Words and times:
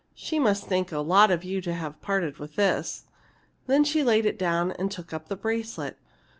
"She 0.15 0.39
must 0.39 0.65
think 0.65 0.91
a 0.91 0.97
lot 0.97 1.29
of 1.29 1.43
you 1.43 1.61
to 1.61 1.75
have 1.75 2.01
parted 2.01 2.39
with 2.39 2.55
this!" 2.55 3.03
Then 3.67 3.83
she 3.83 4.03
laid 4.03 4.25
it 4.25 4.39
down 4.39 4.71
and 4.71 4.89
took 4.89 5.13
up 5.13 5.29
the 5.29 5.35
bracelet. 5.35 5.95